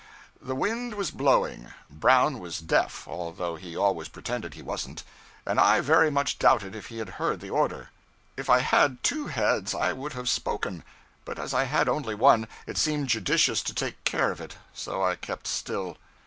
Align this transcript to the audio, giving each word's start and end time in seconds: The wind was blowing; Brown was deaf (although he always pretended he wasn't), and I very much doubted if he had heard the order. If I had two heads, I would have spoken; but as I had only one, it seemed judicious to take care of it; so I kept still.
The 0.41 0.55
wind 0.55 0.95
was 0.95 1.11
blowing; 1.11 1.71
Brown 1.87 2.39
was 2.39 2.57
deaf 2.59 3.07
(although 3.07 3.55
he 3.55 3.77
always 3.77 4.07
pretended 4.07 4.55
he 4.55 4.63
wasn't), 4.63 5.03
and 5.45 5.59
I 5.59 5.79
very 5.79 6.09
much 6.09 6.39
doubted 6.39 6.73
if 6.75 6.87
he 6.87 6.97
had 6.97 7.09
heard 7.21 7.39
the 7.39 7.51
order. 7.51 7.91
If 8.35 8.49
I 8.49 8.61
had 8.61 9.03
two 9.03 9.27
heads, 9.27 9.75
I 9.75 9.93
would 9.93 10.13
have 10.13 10.27
spoken; 10.27 10.83
but 11.23 11.37
as 11.37 11.53
I 11.53 11.65
had 11.65 11.87
only 11.87 12.15
one, 12.15 12.47
it 12.65 12.79
seemed 12.79 13.09
judicious 13.09 13.61
to 13.61 13.75
take 13.75 14.03
care 14.03 14.31
of 14.31 14.41
it; 14.41 14.55
so 14.73 15.03
I 15.03 15.17
kept 15.17 15.45
still. 15.45 15.97